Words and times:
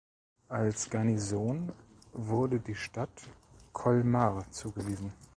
Als 0.49 0.89
Garnison 0.89 1.71
wurde 2.11 2.59
die 2.59 2.73
Stadt 2.73 3.29
Colmar 3.71 4.49
zugewiesen. 4.49 5.13